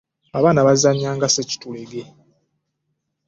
[0.37, 2.01] abaana bbazanya nga ssekitulege